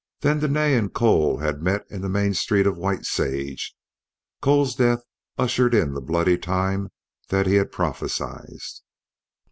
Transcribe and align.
Then 0.21 0.39
Dene 0.39 0.55
and 0.57 0.91
Cole 0.91 1.37
had 1.37 1.61
met 1.61 1.85
in 1.91 2.01
the 2.01 2.09
main 2.09 2.33
street 2.33 2.65
of 2.65 2.75
White 2.75 3.05
Sage. 3.05 3.75
Cole's 4.41 4.73
death 4.75 5.01
ushered 5.37 5.75
in 5.75 5.93
the 5.93 6.01
bloody 6.01 6.39
time 6.39 6.89
that 7.27 7.45
he 7.45 7.53
had 7.53 7.71
prophesied. 7.71 8.49